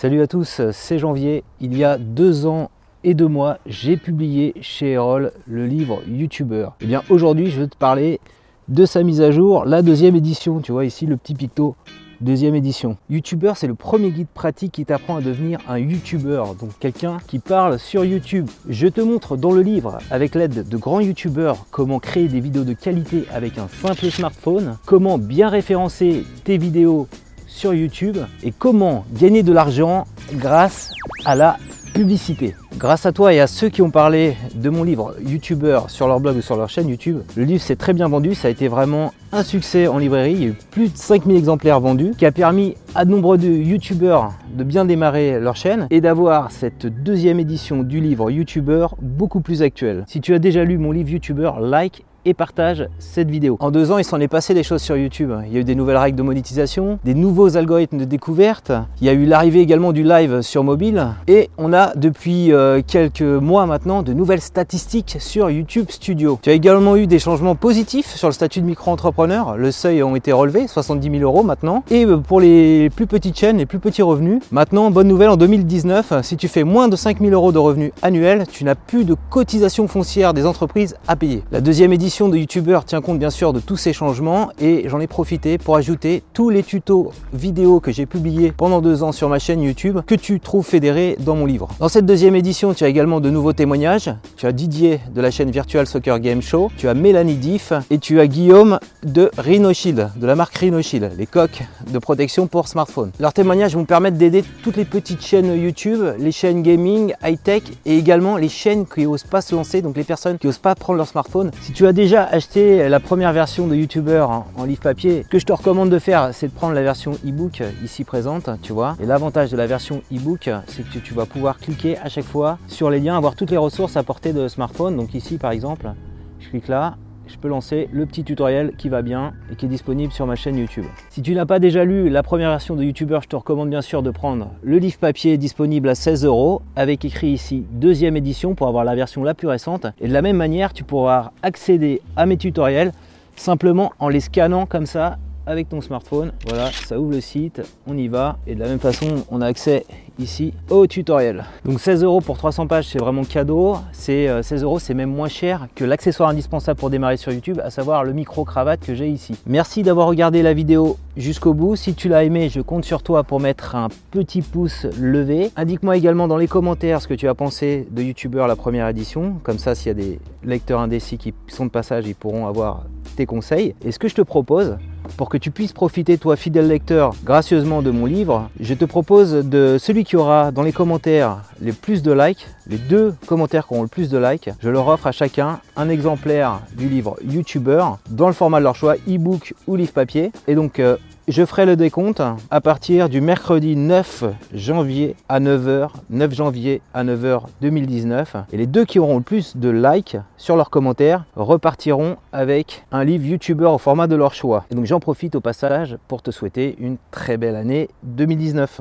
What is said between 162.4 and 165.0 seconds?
je compte sur toi pour mettre un petit pouce